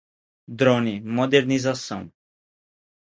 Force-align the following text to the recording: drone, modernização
drone, 0.57 0.99
modernização 0.99 2.11